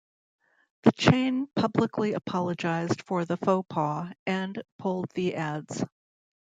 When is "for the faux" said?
3.03-3.67